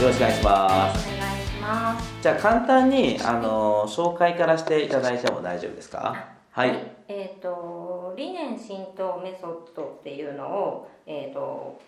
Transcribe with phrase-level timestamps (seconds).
[0.00, 1.08] よろしくお願いします。
[1.08, 2.22] お願いします。
[2.22, 6.26] じゃあ簡単にあの紹介からしていただいても大丈夫ですか？
[6.52, 6.70] はい、
[7.08, 11.78] えっ、と理念浸透メソッドっていうのをえっ、と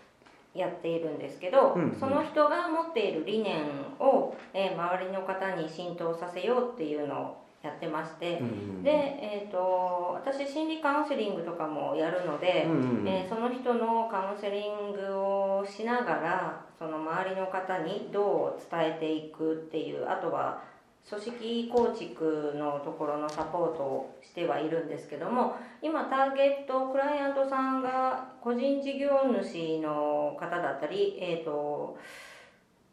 [0.55, 1.97] やっているんですけど、うんうん。
[1.99, 3.63] その人が持っている理念
[3.99, 8.83] を、えー周りの方に浸透させようっていうのをやってまして、うん。
[8.83, 13.09] で、えー、と私心理カウンセリングとかもやるので、うんうんうん。
[13.09, 20.65] えーその人のカウンセリングをしながらその周りの方にどう伝えていくっていうあとは
[21.09, 29.11] 組織構築のところのサポートをしてはいるんですけども今ターゲットクライアントさんが個人事業
[29.45, 31.97] 主の方だったりえっ、と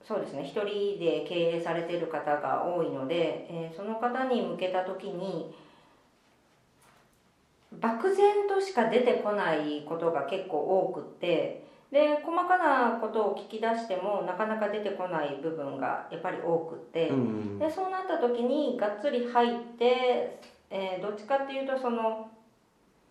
[0.07, 5.51] そうですね一人で経営されてる方が多いので、えーその方に向けた時に
[7.79, 22.29] 漠然としか出てこないことが結構多くってで細かなことを聞き出してもなかなか出てこない部分がやっぱり多くって、うんでそうなった時にがっつり入って、えーどっちかっていうとその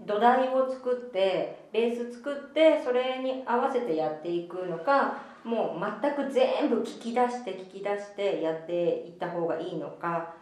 [0.00, 10.34] 土台を作ってベース作ってそれに合わせてやっていくのかもう全く全部聞き出して聞き出してやっていった方がいいのか。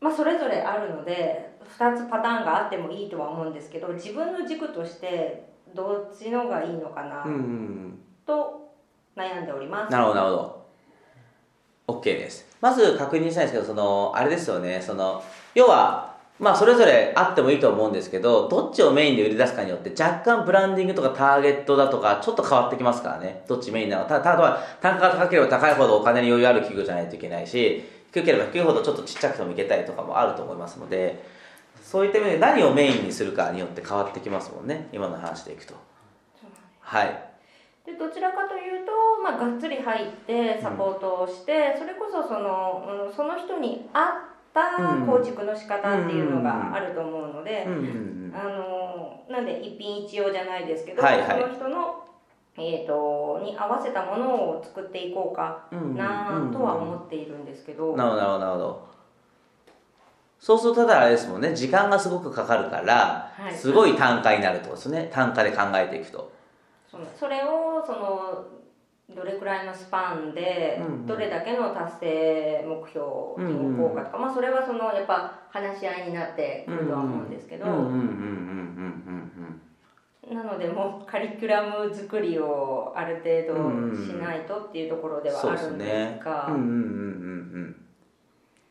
[0.00, 8.72] まあそれぞれあるので2つパターンがあってもいいとは思うんですけど自分の軸としてどっちのがいいのかなうんうんと
[9.16, 9.92] 悩んでおります。
[9.92, 10.66] なるほどなるほど。
[11.88, 12.46] OK です。
[12.60, 14.82] まず確認したいんですけどそのあれですよね。
[14.82, 15.22] その
[15.54, 23.44] 要はまあそれぞれあってもいいと思うんですけどどっちをメインで売り出すかによって若干ブランディングとかターゲットだとかちょっと変わってきますからね。
[23.48, 24.20] どっちメインなのか。
[24.20, 31.35] たただ単価が高ければ高いほどお金に余裕ある企業じゃないといけないし低ければ低いほどちょっとちっちゃくてもいけたりとかもあると思いますので
[31.86, 34.88] そういった意味で何をメインにするかによって変わってきますもんね。
[34.92, 35.74] 今の話でいくと。
[36.80, 37.22] はい。
[37.86, 44.04] でどちらかというと、まあ、がっつり入ってサポートをして、それこそその,、うん、その人に合っ
[44.52, 47.72] た構築の仕方っていうのがあると思うので、うん。
[47.72, 47.84] うん。
[47.84, 48.34] うん。
[48.34, 51.40] あのなんで一品一用じゃないですけど、はいはい。
[51.40, 52.04] その人の、
[52.56, 55.78] えー、とに合わせたものを作っていこうかうん。
[55.78, 55.96] うん。
[55.96, 58.95] なとは思っているんですけどなるほどなるほど
[60.38, 61.54] そうするとただあれですもんね。
[61.54, 63.54] 時間がすごくかかるから、はい。
[63.54, 65.10] すごい単価になるとですね。
[65.12, 66.32] 単価で考えていくと。
[66.90, 68.44] そのそれをその
[69.14, 73.06] どれくらいのスパンでどれだけの達成目標
[73.38, 79.60] に置こうかとか、まあ、それはそのやっぱ話し合いになってくるとは思うんですけど、うんうんうんうんうん
[80.34, 86.48] なのでもうカリキュラム作りをある程うん度しないとっていうところではあるんですねが、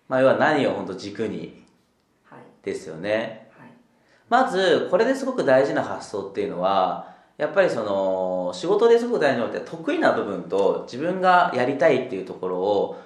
[0.07, 1.63] まあ要は何を本当軸に
[2.23, 2.39] はい。
[2.63, 3.49] ですよね。
[3.57, 3.69] はい。
[4.29, 13.01] まずこれですごく大事な発想っていうのはやっぱりその仕事ですごく大事なのって得意な部分と自分がやりたいっていうところを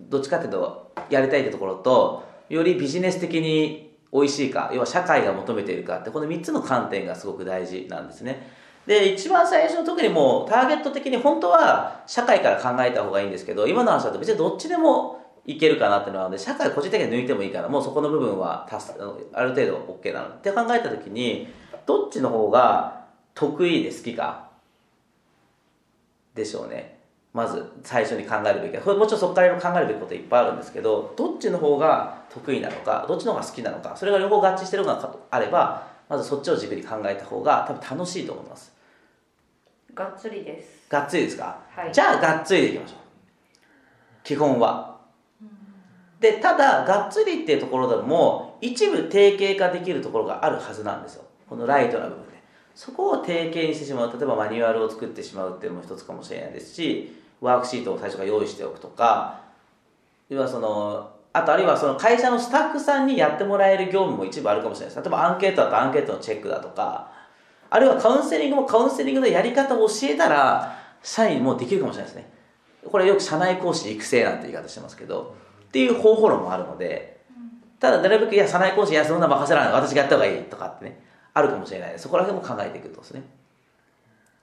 [0.00, 8.48] どっちかっていうとやりたいってところとよりビジネス的に美味しいか要は社会が求めているかってこの3つの観点がすごく大事なんですね。
[8.86, 18.68] で一番最初の特にもうターゲット的に本当は社会から考えた方がいいんですけど今の話だと別にどっちでもいけるかなっていうのは社会個人的には抜いてもいいからもうそこの部分は
[19.32, 20.28] ある程度 OK なの。
[20.28, 21.48] って考えた時に
[21.86, 24.50] どっちの方が得意で好きか
[26.34, 26.98] でしょうね。
[27.32, 38.72] まず最初に考えるべきこれもちろんそこから考えるべきこといっぱいあるんですけどどっちの方が得意なのかどっちの方が好きなのかそれが両方合致してるのかとあればまずそっちを軸に考えた方が多分楽しいと思います。
[39.94, 40.88] がっつりです。
[40.90, 41.92] がっつりですか、はい。
[41.92, 42.98] じゃあがっつりでいきましょう。
[44.24, 44.87] 基本は
[46.20, 51.24] でただがっつりっていうところでも一部定型化できるところがあるはずなんですよ。
[51.48, 52.42] このライトな部分で。
[52.74, 54.12] そこを定型にしてしまう。
[54.12, 59.40] 例えばマニュアルを作ってしまうっていうのも一つかもしれないですしワークシートを最初から用意しておくとか。
[60.28, 65.02] 要はそのあとあるいはその会社のスタッフさんにやってもらえる業務も一部あるかもしれないです。
[65.02, 67.12] 例えばアンケートだとアンケートのチェックだとか。
[67.70, 72.32] あるいはカウンセリングもカウンセリングのやり方を教えたら社員もできるかもしれないですね。
[72.90, 75.34] これよく社内講師育成なんて言い方してますけど。
[75.68, 77.18] っていう方法論もあるので
[77.78, 81.98] ただなるべくいや社内講師いやそんな任せられない私がやった方がいいとかってねあるかもしれない。
[81.98, 83.22] そこら辺も考えていくとですね。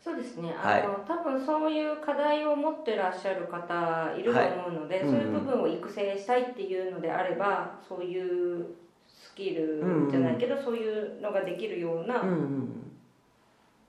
[0.01, 0.83] そうですね、はい。
[0.83, 5.06] あの多分そういう課題を持ってらっしゃる方いると思うので、はい。
[5.06, 8.66] そういう部分を育成したいっていうのであればそういう
[9.07, 12.92] スキルじゃないけど、そういうのができるようなうんうん。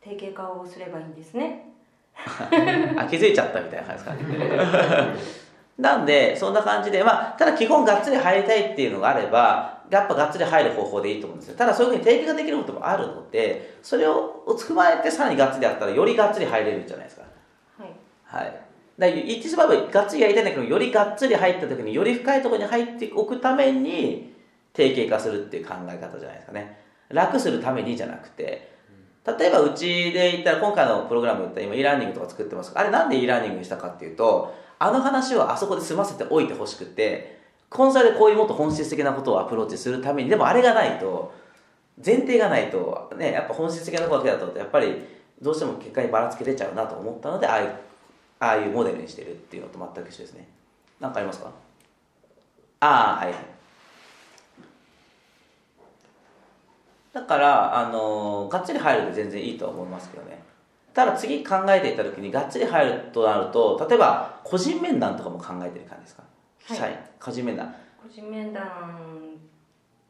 [0.00, 1.70] 定型化をすればいいんですね。
[2.16, 4.38] あ気づいちゃったみたいな感じです
[4.88, 5.14] かね
[5.78, 11.56] なんでそんな感じでまあただ基本がっつり入りたいっていうのがあればやっぱがっつり入る方法でいいと思うんですよ。
[11.56, 17.23] ただそういうふうに定型ができることもあるのでそれを踏まえてさらにがっつりやったらよりがっつり入れるんじゃないですか。
[17.78, 17.93] はい、
[18.25, 18.61] はい。
[18.99, 24.34] だ言ってしまえばがっつりやりたいんだけどよりがっつり入った時により深いところに入っておくために
[24.72, 26.81] 定型化するっていう考え方じゃないですかね。
[27.11, 28.75] 楽するためにじゃなくて。
[29.38, 37.38] 例えばうちで言ったら今回のプログラムで言ったら今 e ラーニングとか作ってますあれなんで e ラーニングにしたかっていうとあの話をあそこで済ませておいてほしくて
[37.69, 41.34] コンサルでこういうもっと本質的なことをアプローチするためにでもあれがないと
[42.05, 45.02] 前提がないとねやっぱ本質的なことだけだとやっぱり
[45.40, 47.70] どうしても結果にばらつき出ちゃうなと思ったのでああいう
[48.38, 50.46] ああいうモデルにしてるっていうのと全く一緒ですね。
[51.00, 51.50] 何かありますか？
[52.81, 53.34] ああはい。
[57.14, 60.43] だからあのがっつり入るで全然いいと思いますけどね。
[60.96, 66.22] ただ次考えていった時にがっつり入るとなると例えば個人面談とかも考えてる感じですか、
[66.69, 66.78] はい。
[66.78, 67.75] 社員個人面談。
[68.02, 68.64] 個人面談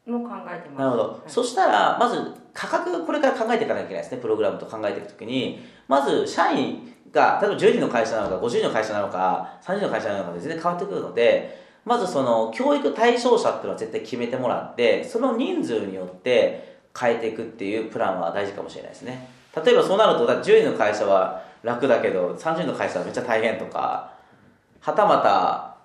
[0.07, 0.79] も考えてます。
[0.79, 1.21] なるほど、はい。
[1.27, 4.21] そしたらまず価格これから考えていかなきゃいけないですね。
[4.21, 5.59] プログラムと考えていくときに。
[5.89, 19.29] まず社員が例えば10人の会社なのか50人の会社なのか30人の会社なのかで全然変わってくるのでまずその教育対象者っていうのは絶対決めてもらってその人数によって変えていくっていうプランは大事かもしれないですね
[19.65, 24.13] 例えばそうなるとだ10人の会社は楽だけど30人の会社はめっちゃ大変とか
[24.81, 25.77] はたまた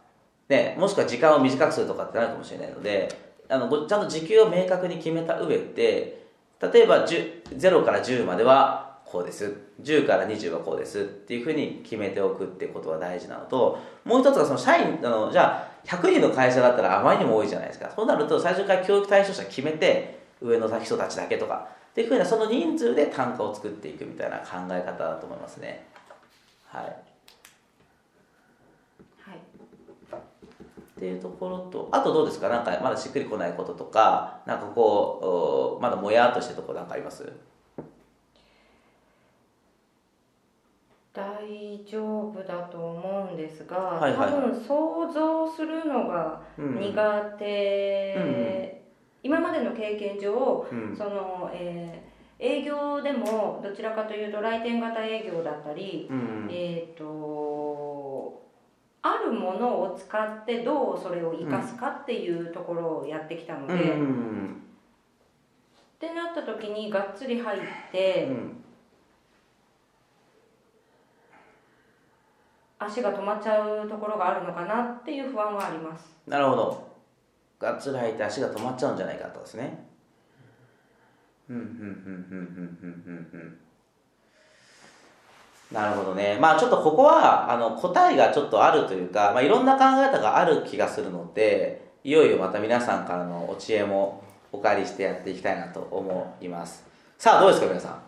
[0.51, 3.07] ね、もしくは時間を短くするとかってなるかもしれないので
[3.47, 6.25] あのちゃんと時給を明確に決めた上で
[6.61, 9.53] 例えば10 0から10まではこうです。
[9.81, 17.91] 10から20はこうですっていうふうに決めておくってことは大事なのともう一つがその社員あのじゃあ100人の会社だったらあまりにも多いじゃないですか。
[17.93, 25.85] そうなると最初から教育対象者決めて上の人たちだけとかっていうふうなその人数で単価を作っていくみたいな考え方だと思いますね。
[26.65, 26.85] はい。
[26.85, 26.95] はい。
[30.17, 32.47] っていうところとあとどうですか？
[32.47, 37.29] なんかまだしっくりこないこととかなんかこうおまだもやっとしてるところなんかあります？
[41.13, 44.31] 大丈夫だと思うんですが、はいはい。
[44.31, 46.79] 多分想像するのがうん。
[46.79, 48.80] 苦手、うん
[49.23, 50.95] 今までの経験上、うん。
[50.95, 52.11] その、えー
[52.43, 58.41] 営業でもどちらかというと来店型営業だったり、うんえっ、と
[59.03, 64.63] あるものを使ってどうそれを生かすかっていうところをやってきたので、うっん
[65.99, 68.57] てなった時にがっつり入って、うん。
[72.79, 76.17] 足が止まっちゃうところがあるのかなっていう不安はあります。
[76.27, 76.90] なるほど
[77.61, 79.85] がっつり吐いて足が止まっちゃうんじゃないかとですね
[85.71, 86.37] なるほどね。
[86.39, 94.21] まあちょっとここは、あの、答えがちょっとあるというか、まあいろんな考え方がある気がするので、いよいよまた皆さんからのお知恵も
[94.51, 96.83] お借りしてやっていきたいなと思います。
[97.17, 98.01] さあどうですか皆さん？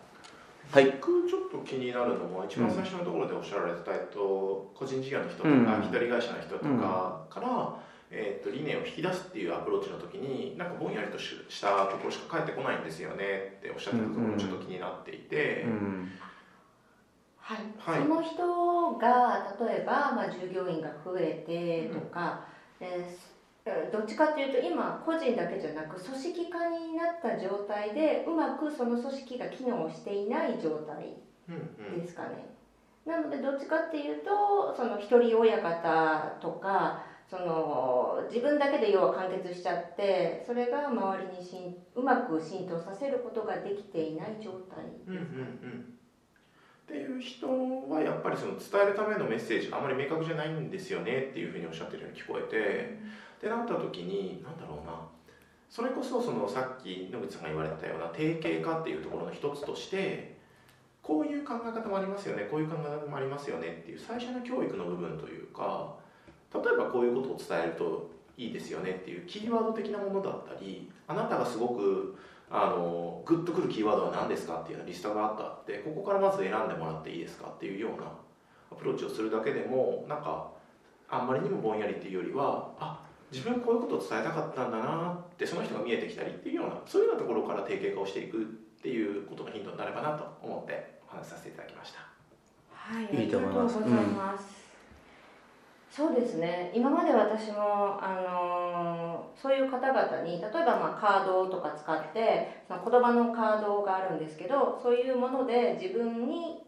[0.72, 5.74] はい、僕ちょっと気になるのは一番最初のところでおっしゃられてた、えっと、個人事業の人とか、うん、会
[6.20, 7.76] 社の人とかから、
[8.10, 16.18] えっと、理念を引き出すっていうアプローチの時になんかぼんやりとししたところしか返ってこないんですよねっておっしゃってたところうんちょっと気になっていて、うん。
[17.36, 17.98] はい、はい。
[18.00, 22.46] その人が例えば、まあ、従業員が増えてとか、
[22.80, 23.34] えー
[23.90, 31.14] どっちかっていうと今個人だけじゃなく組織化になった状態でうまくその組織が機能していない状態
[31.48, 32.00] うんうん。
[32.00, 32.54] ですかね。
[33.06, 37.00] なのでどっちかっていうとその一人親方とか
[37.36, 45.94] その自分だけで要は完結しちゃってそれが周りにしんうまく浸透させることができていない状態うんうんうん
[46.84, 47.48] っていう人
[47.88, 52.98] はやっぱりその伝えるためのメッセージがあまり明確じゃないんですよねっていうふうにおっしゃってるように聞こえて
[53.38, 54.92] ってなった時に何だろうな。
[55.70, 60.36] それこそそのさっき野口さんが言われたような定型化っていうところの一つとして
[61.02, 65.96] こういう考え方もありますよねこういう考え方もありますよねっていう最初の教育の部分というか
[66.54, 72.16] 例えばこういうことを伝えるといいですよねっていうキーワード的なものだったりあなたがすごく
[72.50, 78.06] あのグッとくるキーワードは何ですかっていうようなリストがあったってここからまず選んでもらっていいですかっていうような
[78.70, 80.48] アプローチをするだけでもなんか
[81.08, 83.00] あんまりにもぼんやりっていうよりはあ
[83.32, 88.44] 自分こういうことを伝えたかったんだなってその人が見えてきたりっていうようなそういうようなところから定型化をしていくっ
[88.82, 92.00] ていうことのヒントになればなと思ってお話しさせていただきました。
[92.70, 94.63] はい、いいと思いますありがとうございます。
[95.94, 96.72] そうですね。
[96.74, 98.94] 今まで私もあのー
[99.40, 106.62] そういう方々に例えばまあカードとか使ってその言葉のカードがあるんですけど、そういうもので自分に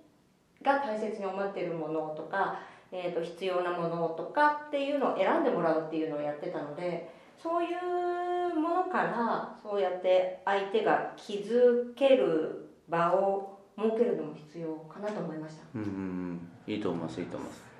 [0.62, 2.60] が大切に思っているものとか、
[2.92, 7.08] えー、と必要なものとかっていうのを選んでもらうっていうのをやってたので、
[7.42, 15.62] そういうものからそうやって相手が気づける場を設けるのも必要かなと思いました。
[15.74, 17.75] うんいいと思いますいいと思います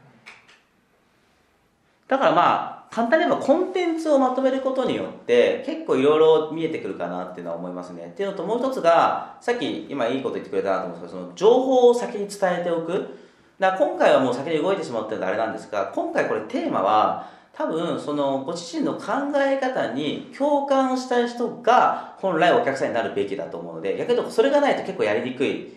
[2.09, 8.07] だからまあ簡単に言えばコンテンツをまとめることによって結構いろいろ見えてくるかなっていうのは思いますね。
[8.07, 13.19] っていうのともう一つがさっき今いいこと言ってくれたなと思うんですけどその情報を先に伝えておく。
[13.59, 25.73] だ今回はもう先に動いてしまってるのであれなんですが今回これテーマは多分そのご自身の考え方に共感したい人が本来お客さんになるべきだと思うので逆に言うとそれがないと結構やりにくい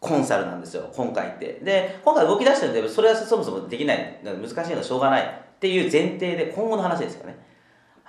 [0.00, 1.60] コンサルなんですよ今回って。
[1.62, 4.20] で今回動き出してるんでそれはそもそもできない。
[4.24, 5.22] 難しいのはしょうがない。
[5.22, 7.38] っていう前提で今後の話ですよね。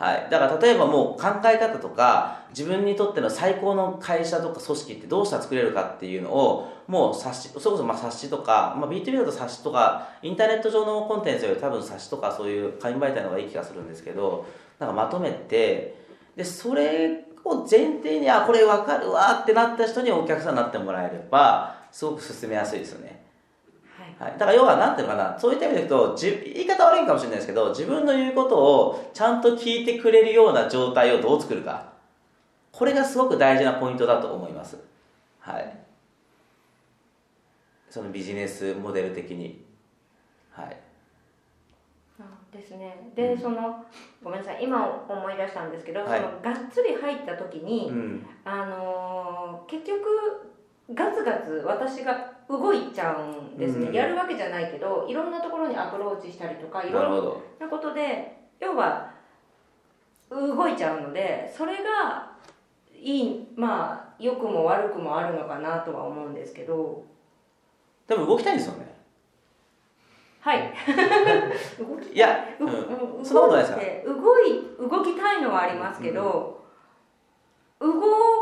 [0.01, 14.47] はい、だから例えばもう考え方とか自分にとっての最高の会社とか組織ってどうしたら作れるかっていうのをもう冊子それこそまあ冊子とか、まあ、B2B だと冊子とかインターネット上のコンテンツより多分冊子とかそういう紙媒体の方がいい気がするんですけど
[14.79, 15.95] なんかまとめて
[16.35, 23.21] でそれを前提にあこれ分かるわってなった人にお客さんになってもらえればすごく進めやすいですよね。
[24.17, 25.37] はい、だから要は何ていうのかな。
[25.39, 31.91] そういった意味で言うとじ言い方悪いかもしれないですけど自分の言うことをちゃんと聞いてくれるような状態をどう作るか。
[32.71, 34.77] これがすごく大事なポイントだと思います。
[35.39, 35.77] はい。
[37.89, 39.63] そのビジネスモデル的に。
[40.51, 40.77] はい。
[42.51, 43.11] ですね。
[43.15, 43.83] で、うん、その
[44.23, 44.63] ごめんなさい。
[44.63, 50.50] 今思い出したんですけど、はい、そのがっつり入った時に、うん、あのー、結局
[50.93, 59.11] ガツガツ私が動いちゃうんですね、うん、やるわけじゃないけどいろんなところにアプローチしたりとかいろんなことで要は
[60.29, 62.31] 動いちゃうのでそれが
[62.93, 67.03] いいまあ良くも悪くもあるのかなとは思うんですけど。
[68.07, 68.93] でも動きたいんですよね。
[70.41, 70.73] はい。
[72.13, 72.65] いや、う
[73.21, 76.65] ん、そんなことないですか動い動きたいのはありますけど、
[77.79, 78.40] うん、動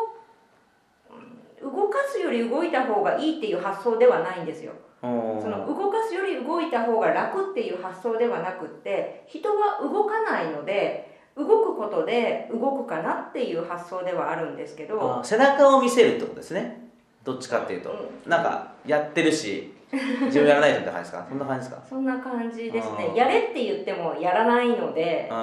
[2.07, 4.73] すより動いた方がいいっていう発想ではないんですよ。
[5.01, 15.21] その動かすより動いた方が楽っていう発想ではなくって人は動かないので動くことで動くかなっていう発想ではあるんですけど。
[15.23, 16.89] 背中を見せるってことですね。
[17.23, 21.25] どっちかっていうと、うん、なんかやってるし自分やらないとって感じですか？
[21.29, 21.87] そんな感じですか？
[21.89, 23.11] そんな感じですね。
[23.15, 25.33] やれって言ってもやらないので、う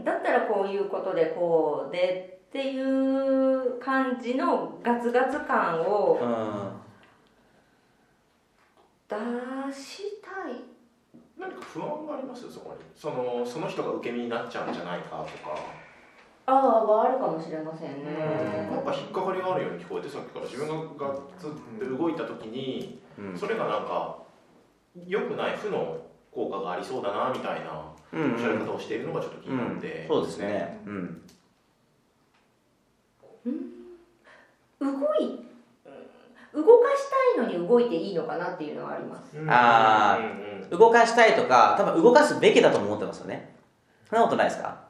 [0.00, 6.18] ん、だったらこういうことでこうでっていう感じのガツガツ感を
[9.06, 9.14] 出
[9.74, 10.64] したい。
[11.38, 12.78] 何か不安がありますそこに。
[12.96, 15.54] そのその人が受け身になっちゃうんじゃないかとか。
[16.46, 18.70] ああはあるかもしれませんね。
[18.70, 20.74] なんか引っかかりがあるように聞こえてさっきから自分が
[21.06, 24.16] ガッツって動いた時に、うん、それがなんか
[25.06, 25.98] 良くない負の
[26.32, 31.22] 効果がありそうだなみたいなおっしゃり方をしているのがちょっと気になって、うんうん、そうですね、うん
[34.80, 34.92] 動い
[36.54, 43.54] 動かしたいのに動いていいのかなっていうのはあります、ああ動かしたいとか多分動かすべきだと思ってますよね。
[44.08, 44.86] そんなことないですか？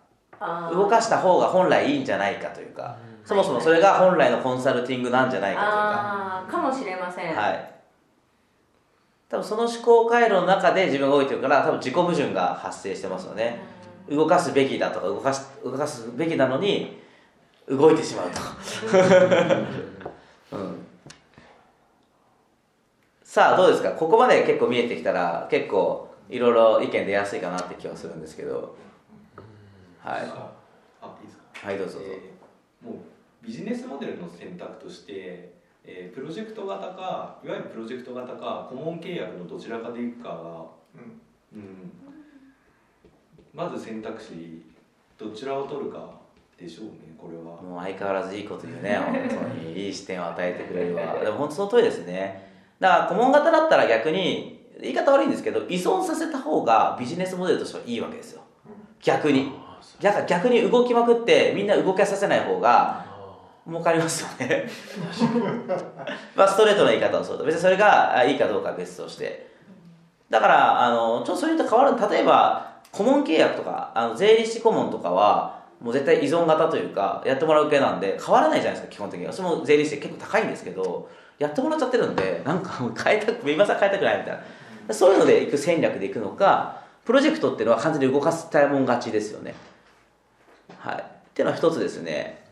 [0.73, 7.35] 動かした方が本来いいんじゃないかというか、そもそもそれが本来のコンサルティングなんじゃないかというか、あかもしれません。
[7.35, 7.73] はい。
[9.29, 13.59] 多分その思考回路の中で自分が動いてるから多分自己矛盾が発生してますよね、
[14.09, 17.03] 動かすべきだとか動かす動かすべきなのに
[17.69, 18.41] 動いてしまうと、
[20.53, 20.87] うん、
[23.23, 23.91] さあどうですか？
[23.93, 28.77] ここまで結構見えてきたら結構いろいろ意見出やすいかなって気はするんですけど。
[30.01, 30.21] はい。
[30.21, 30.53] あ
[31.21, 31.67] いいですか？
[31.67, 32.97] はいどうぞ、えー、もう
[33.45, 35.57] ビジネスモデルの選択として
[35.89, 40.35] えー、プロジェクト型かいわゆるプロジェクト型か顧問契約のどちらかでいくかが、
[41.55, 41.93] うん、うん、
[43.55, 44.65] まず選択肢
[45.17, 46.11] どちらを取るか
[46.59, 47.61] でしょうねこれは。
[47.61, 49.87] もう相変わらずいいこと言うね 本当に。
[49.87, 51.19] いい視点を与えてくれるわ。
[51.23, 52.51] でも本当その通りですね。
[52.81, 58.43] だから顧問型だったら逆に言い方悪いんですけど依存させた方がビジネスモデルとしてはいいわけですよ。
[59.01, 59.53] 逆に。
[60.01, 63.05] 逆逆に動きまくってみんな動かさせない方が
[63.67, 64.69] 儲かりますよね。
[66.35, 67.45] まあストレートな言い方をすると。
[67.45, 69.47] 別にそれがいいかどうかは別として。
[70.31, 79.33] だからあのちょっとそれと変わる例えば顧問契約とかあの税理士顧問とかはもう絶対依存型というかやってもらう系なんで変わらないじゃないですか基本的には。
[79.33, 82.71] それも税理士結構高いんですけどやってもらっちゃってるんでなんか
[83.05, 84.41] 変えたく今更変えたくないみたい
[84.89, 84.95] な。
[84.95, 89.55] そういうのでいく戦略でいくのかプロジェクトっていうのは完全に動かすたいもん勝ちですよね。
[90.79, 90.95] はい。
[90.97, 91.03] っ
[91.35, 92.47] ていうのは一つですね。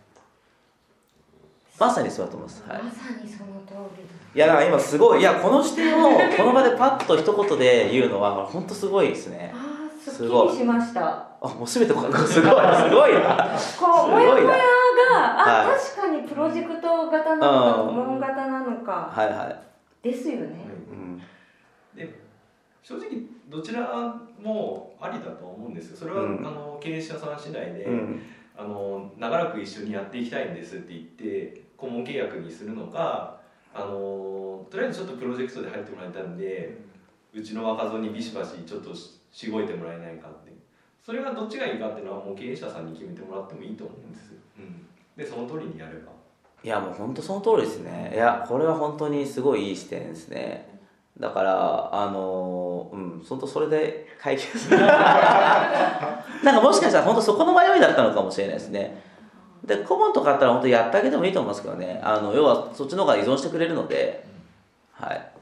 [1.78, 4.04] まさにそうだと思います、はい、まさにその通り
[4.35, 9.52] いやだから今すごいいやこの視点をこの場でパッと一言で言うのは本当すごいですね
[10.11, 10.56] すごい。
[10.56, 11.28] しました。
[11.40, 12.50] あもうすべてすごいすご
[13.08, 13.50] いな。
[13.78, 19.50] こうもやもやがあ、はい、確かにプロジェクト型なのか顧問型なのかはいは
[20.02, 20.08] い。
[20.08, 20.56] ですよね、
[20.90, 21.23] うん、
[21.96, 22.14] で
[22.82, 23.08] 正直
[23.49, 25.96] どちらもありだと思うんですよ。
[25.96, 28.23] それは、うん、あの経営者さん次第で、うん、
[28.56, 33.40] あの長らく一緒にやっていきたいんですって言って顧問契約にするのか
[33.75, 36.76] あのとりあえずちょっとプロジェクトで入ってもらいたいんで
[37.35, 40.45] うちの若造にビシバシちょっとしごいてもらえないかって。
[41.05, 44.87] それがどっちがいいかっていうのはもう経営者さんに決めてもらってもいいと思うんですよ、うん、
[45.17, 46.12] でその通りにやれば。
[46.62, 48.12] いやもう本当その通りですね。
[48.14, 50.81] いやこれは本当にすごいいい視点ですね。
[51.21, 54.81] だからあのうん本当それで解決 なん
[56.55, 59.03] かもしかしたら本当そこの迷いだったのかもしれないですね。
[59.62, 62.00] で顧問とかあったら本当やってあげてもいいと思いますけどね。
[62.03, 64.25] あの要はそっちの方が依存してくれるので。
[64.93, 65.34] はい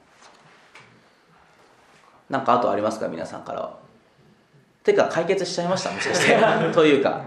[2.31, 3.09] なんかあとありますか？
[3.09, 3.76] 皆さんからは。
[4.83, 5.91] ていうか解決しちゃいました？
[5.91, 6.37] もしかして。
[6.75, 7.23] というか。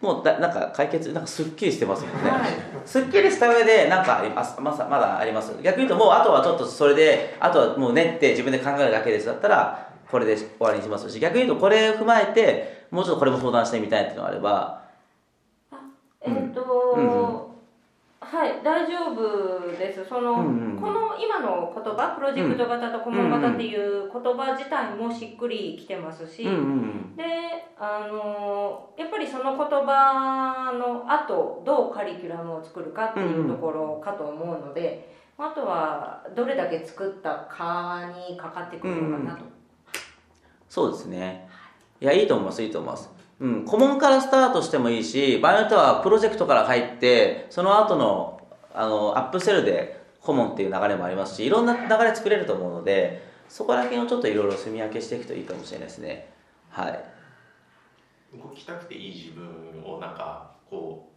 [0.00, 2.40] もうだなんか解決なんかすっきりしてますもんね、はい、
[2.84, 4.60] すっきりした上でなんかあります？
[4.60, 5.54] ままだあります？
[5.62, 14.82] 逆に言うともうあとはちょっとそれであとはもう練って自分で考えるだけですだったらこれで終わりにしますし逆に言うとこれを踏まえてもうちょっとこれも相談してみたいっていうのがあれば。
[16.20, 17.13] えっ、ー、と、うん
[18.44, 20.04] はい大丈夫です。
[20.06, 26.54] その、うんうん、この今の言葉プロジェクト型と顧問型っていう言葉自体もしっくりきてますし、うんう
[27.14, 27.24] ん、で
[27.78, 39.52] あのやっぱりその言葉の後どうカリキュラムを作るかっていうところかと思うので、うんうん、あとはどれだけ作ったかにかかってくるのかなと、うんうん、
[40.68, 41.48] そうですね。
[41.98, 43.10] いやいいと思いますいいと思います。
[43.40, 48.33] うん、顧問からスタートしてもいいし場合によってはプロジェクトから入ってその後の
[48.74, 56.28] あのアップセルで顧問っていう流れもありますしいろんな流れ作れると思うのでそこら辺をちょっといろいろ住み分けしていくといいかもしれないですね。
[56.70, 57.00] はい。
[58.36, 61.08] 動きたくていい自分をなんかこ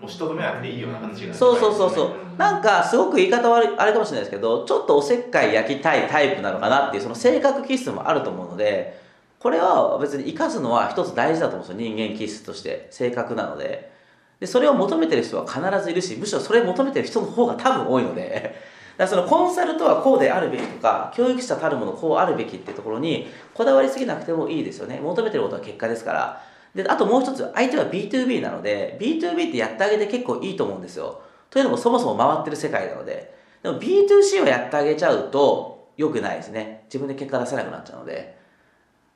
[0.00, 2.10] う押しとどめなくていいような形がそうそうそうそう。
[2.38, 9.00] なんかすごく言い方悪いあれかもしれないですけどちょっとおせっかい焼きたいタイプなのかなっていうその性格気質もあると思うので
[9.38, 11.94] これは別に生かすのは一つ大事だと思うんですよ。
[11.94, 13.95] 人間気質として性格なので
[14.40, 18.76] でそれを求めてる人は必ずいるしむしろそれを求めてる人の方が多分多いので。
[18.96, 25.00] だからそのコンサルとはこうであるべきとか教育者たるものこうあるべきっていうところにこだわりすぎなくてもいいですよね。
[25.00, 26.42] 求めてることは結果ですから。
[26.74, 31.20] であともう一つ相手は B2B なので B2B ってやってあげて結構いいと思うんですよ。
[31.50, 33.34] というのもそもそも回ってる世界なので。
[33.62, 36.84] でも B2C をやってあげちゃうと良くないですね。
[36.86, 38.38] 自分で結果出せなくなっちゃうので。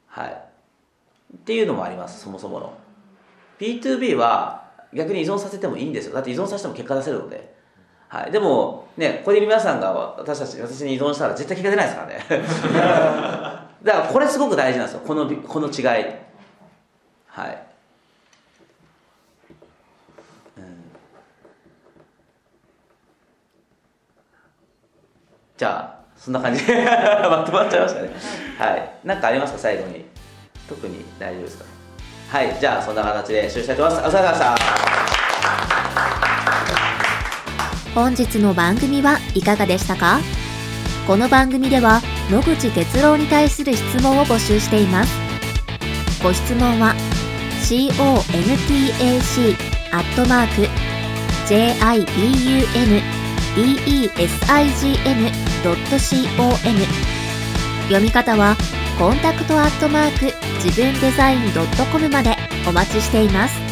[0.08, 0.30] はい。
[0.30, 2.74] っていうのもありますそもそもの。
[3.58, 6.14] B2B は逆に依存させてもいいんですよ。
[6.14, 7.54] だって依存させても結果出せるので、
[8.08, 12.44] はい、でもねここで皆さんが私たち私に依存したら絶対結果出ないですからね。
[13.82, 15.02] だからこれすごく大事なんですよ。
[15.06, 15.84] このこの違い。
[15.84, 17.66] はい、
[20.56, 20.90] うん、
[25.56, 26.66] じゃあそんな感じ。
[26.66, 28.10] で まとまっちゃいましたね。
[28.58, 28.94] はい。
[29.04, 29.58] 何かありますか？
[29.60, 30.04] 最後に。
[30.68, 31.64] 特に大丈夫ですか？
[32.30, 34.16] はいじゃあそんな形で終了したいと思います。
[34.16, 34.54] お疲れ様でした。
[37.92, 40.20] 本日の番組はいかがでしたか？
[41.08, 45.12] この番組では野口哲郎に対する質問を募集しています。
[46.22, 46.94] ご質問は
[47.62, 49.56] contac
[49.90, 50.68] アットマーク
[51.48, 53.02] j i b u n
[53.56, 55.32] d e s i g n
[55.64, 56.78] ドット c o m
[57.88, 58.56] 読み方は
[59.00, 60.26] コンタクトアットマーク
[60.62, 61.40] 自分デザイン
[61.90, 62.36] .com まで
[62.68, 63.69] お待ちしています。